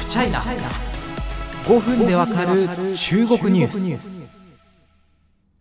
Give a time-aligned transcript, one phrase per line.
[0.00, 2.66] フチャイナ5分でわかる
[2.96, 4.20] 中国ニュース。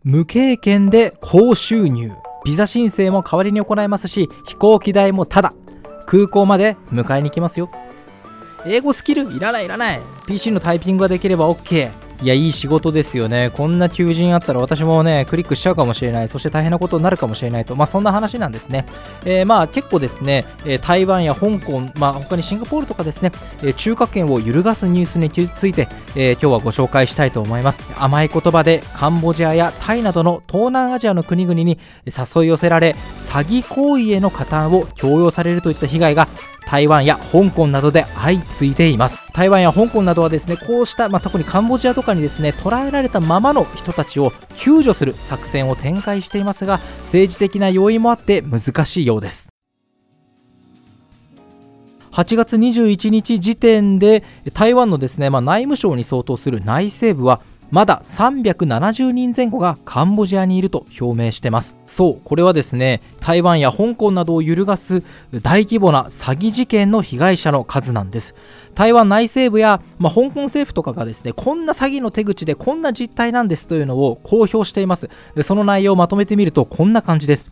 [0.04, 2.14] 無経験で高収入。
[2.46, 5.54] ビザ申請も代わりに行えますし飛行機代もただ
[6.06, 7.70] 空港まで迎えに行きますよ。
[8.66, 10.00] 英語スキルいらないいらない。
[10.26, 11.92] PC のタイピングができれば OK
[12.22, 13.50] いや、いい仕事ですよね。
[13.54, 16.28] こんな求人あったら私もね、クリックしちゃうかもしれない。
[16.28, 17.78] そして大変なことになるかもしれないと。
[17.78, 18.86] まあ、そんな話なんですね。
[19.24, 23.32] えー、まあ、結構ですね、え台湾や香港、まあ、他にシンガポールとかですね、
[23.64, 27.80] え中華圏を揺るがすニュースについて、えー、今日はご紹介したいと思います。
[27.98, 32.98] 甘い言葉でカンボジアやタイなどの東南アジアの国々に誘い寄せられ、
[33.30, 36.28] 詐欺行為への加担を強要されるといった被害が
[36.70, 39.18] 台湾や香港などで相次いでいます。
[39.34, 49.50] 台湾や香港などはですねこうした、まあ、特にカンボジアとかにですね捕らえられたままの人たちを救助する作戦を展開していますが政治的な要因もあって難しいようです。
[52.12, 54.24] 8月21日時点で
[54.54, 61.78] 台湾のですね、まあ、内務省に相当する内政部はまだ370人前後がカンボジアにいると表明してます。
[61.86, 65.04] そうこれはですね台湾や香港などを揺るがす
[65.42, 68.34] 大規模な詐欺事件の被害者の数なんです。
[68.74, 75.10] 台湾内政部や、まあ、香港政府とかがですねこんな詐欺の手口でこんな実態なんですというのを公表しています。
[75.44, 77.52] その内容をまとめてみるとこんな感じです。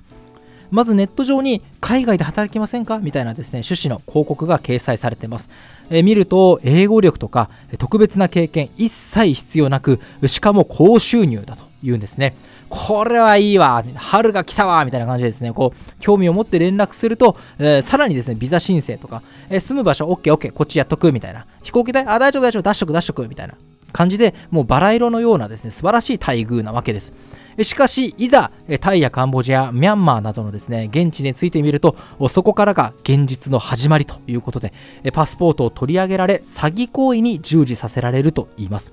[0.72, 3.00] まずネット上に海外で働きませんか？
[3.00, 5.50] みたいなですね趣旨の広告が掲載されています。
[5.90, 12.36] え見ると英語力とか特別な経験一切必要なくしかも高収入だというんですね。
[12.70, 21.46] これはいいわ春が来たわみたいな感じでですね、こう、興味を持って連絡すると、えー、さらにですね、ビザ申請とか、えー、住む場所 OKOK、こっちやっとくみたいな。
[21.64, 23.54] 飛行機代あ、大丈夫大丈夫、出しとく出しとくみたいな
[23.98, 27.14] 感じで、もうバラ色のようなですね、素晴らしい待遇なわけです。
[27.64, 31.96] しかし、いざタイやカンボジア、ミャンマーなどのですね現地についてみると、
[32.30, 34.72] そこからが現実の始まりということで、
[35.12, 38.92] パスポートを取り上げられ、詐欺行為に従事させられると言います。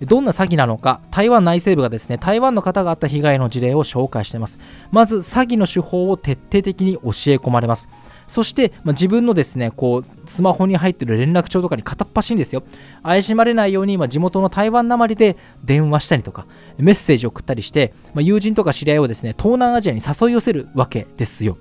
[0.00, 4.58] どんな詐欺なのか、台湾内政部がですね、台湾の方があった被害の事例を紹介しています。
[4.90, 7.90] まず、詐欺の手法を徹底的に教え込まれます。
[8.28, 12.62] そして、まあ、自分のですねこうスマホに入ってる連絡帳とかに片っ端にですよ。
[13.02, 16.46] 怪しまれないように、まあ、地元の台湾なまりで電話したりとか
[16.78, 21.56] メッセージを送ったりして、まあ、友人とか知り合いをですね東南アジアに誘い寄せるわけですよ。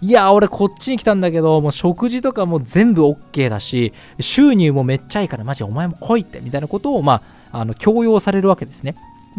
[0.00, 7.20] いや俺こっちに来たんだけどもう食事とかも全部 OK だし収入もめっちゃいいからマジお前も来いってみたいなことをま
[7.50, 8.94] ああの強要されるわけですね。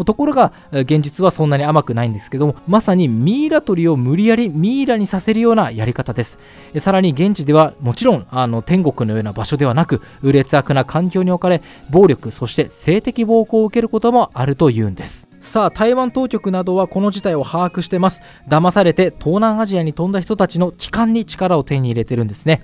[0.05, 6.37] ところが現実はそんなに甘くないんですけどもまさにミイラ取りを無理やりミイラにさせるようなやり方です。
[6.77, 15.29] さらに現地ではもちろんあの天国のような場所ではなく劣悪な環境に置かれ暴力そして性的暴行を受けることもあるというんです。
[15.41, 18.21] さあ台湾当局などはこの事態を把握してます。
[18.47, 22.61] 騙されて東南アジアに飛んだ人たちの帰還に力を手に入れてるんですね。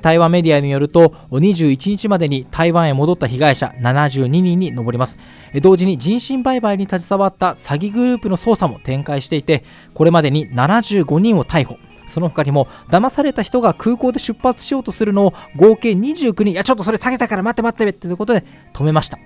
[0.00, 5.18] 台湾メディアによると21日までに台湾へ戻った被害者72人に上ります。
[5.60, 9.64] 同時に人身売買に携わった詐欺グループの捜査も展開していて
[9.94, 11.78] これまでに75人を逮捕。
[12.08, 16.52] その他にも騙された人が空港で出発しようとするのを合計29人。
[16.52, 19.18] いやちょっとそれ下げたから待って待ってということで止めました。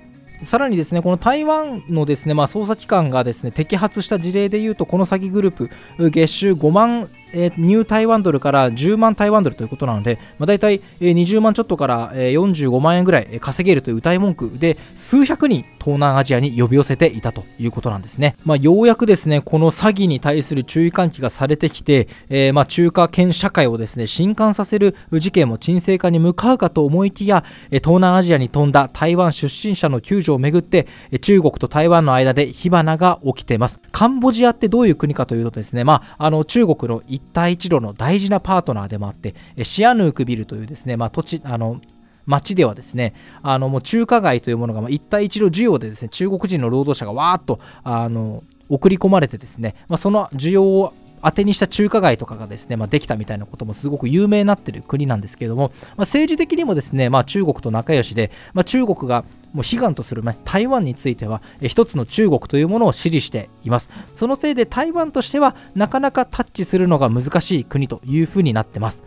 [0.42, 30.88] さらにですねこの台湾のですね、まあ、捜査機関がですね摘発した事例でいうとこの詐欺グループ月収5万えー、ニュー台湾ドルから10万台湾ドルということなので、まあ、大体、えー、20万ちょっとから、えー、45万円ぐらい稼げるという歌い文句で数百人東南アジアに呼び寄せていたということなんですね、まあ、ようやくですねこの詐欺に対する注意喚起がされてきて、えー、まあ中華圏社会をですね震撼させる事件も沈静化に向かうかと思いきや東南アジアに飛んだ台湾出身者の救助をめぐって
[31.20, 33.78] 中国と台湾の間で火花が起きています。
[33.92, 41.80] カンボジアってどういう国かというとですね、まあ、あの中国の一帯一路の大事なパートナーでもあってシアヌークビルというですね、まあ、土地あの
[42.26, 50.92] 町ではですねあのもう中華街というものが、まあ、一帯一路需要でですね中国人の労働者がわーっとあの送り込まれてですね、まあ、その需要を
[51.26, 63.90] 当てにした中華街とかがですね、まあ、できたみたいなこともすごく有名になってる国なんですけれども、まあ、政治的にもですね、まあ、中国と仲良しで、まあ、中国がもう悲願とする、ね、台湾については一つの中国というものを支持しています。
[64.14, 69.02] そのせいで台湾としてはなかなかタッチするのが難しい国というふうになってます。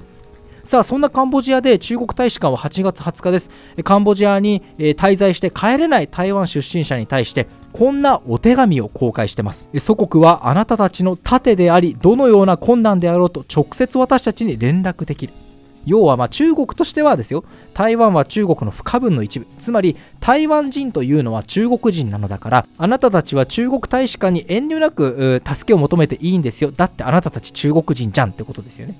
[0.63, 3.49] さあそんなカンボジアで中国大使館は8月20日です。
[3.83, 9.69] カンボジアに滞在して帰れない台湾出身者に対してこんなお手紙を公開してます。
[9.79, 15.33] 祖国はあなたたちの盾でありどのような困難であろうと直接私たちに連絡できる。
[15.85, 17.43] 要はま中国としてはですよ。
[17.73, 19.47] 台湾は中国の不可分の一部。
[19.59, 26.71] つまり台湾人というのは中国人なのだからあなたたちは中国大使館に遠慮なく助けを求めていいんですよ。
[26.71, 28.95] だってあなたたち中国人じゃんってことですよね。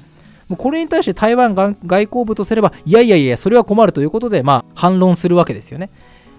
[0.49, 5.89] もうこれに対して台湾外交部とすればいやいやいやそれは困るということで、まあ、反論するわけですよね。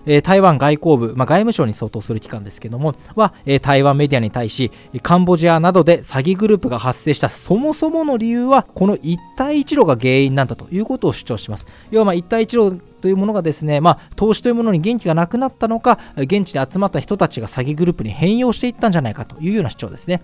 [0.07, 4.71] え台湾外交部、まあ、外務省に相当する機関ですけども、は、え台湾メディアに対し、
[5.03, 11.67] カンボジアなどで詐欺グループが発生したそもそもの理由は、この一帯一路が原因なんだということを主張します。
[11.91, 20.23] 要は、ま、一帯一路というものがですね、まあ、投資というものに元気がなくなったのか、現地に集まった人たちが詐欺グループに変容していったんじゃないかというような主張ですね。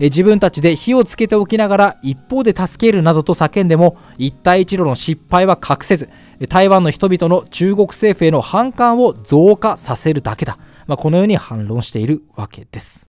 [0.00, 6.08] え自分たちで火をつけておきながら一方で助けるなどと叫んでも一帯一路の失敗は隠せず
[6.48, 13.07] 台湾の人々の中国政府への反感を増加させるだけだ、まあ、このように反論しているわけです。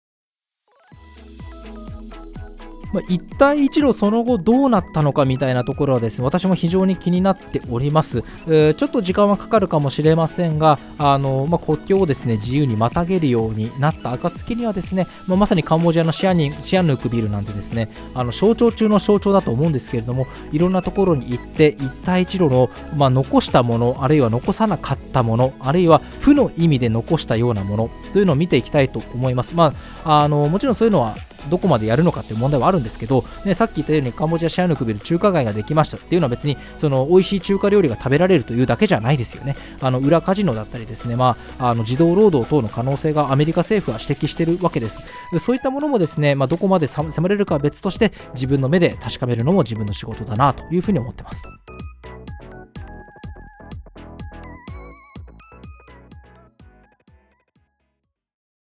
[2.96, 29.74] まあ、一帯一路その後どうなったのかみたいなところはですね私も非常に気になっております、えー、ちょっと時間はかかるかもしれませんがあの、まあ、国境をですね自由にまたげるようになった暁にはですね、まあ、まさにカンボジアのシアニシアヌークビルなんてですねあの象徴中の象徴だと思うんですけれどもいろんなところに行って一帯一路の、まあ、残したものあるいは残さなかったものあるいは負の意味で残したようなものというのを見ていきたいと思います、ま
[30.06, 31.16] あ、あのもちろんそういうのは
[31.50, 39.56] どこまでやるのかっていう問題はあるんですけど、ね、さっき言ったようにカンボジアシアヌクビル中華街ができましたっていうのは別にその美味しい中華料理が食べられるというだけじゃないですよね。
[39.82, 45.00] あの裏カジノだったりですね、まあ、あの児童労働等の可能性がアメリカ政府は指摘しているわけです。
[45.40, 51.44] そういったものもですね、まあ、どこまで迫れるかは別として自分の目で確かめるのも自分の仕事だなというふうに思ってます。